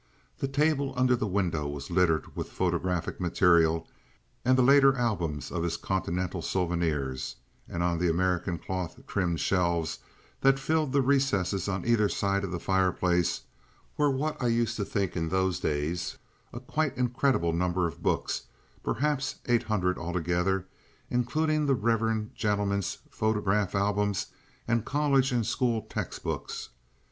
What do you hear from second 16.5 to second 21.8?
a quite incredible number of books—perhaps eight hundred altogether, including the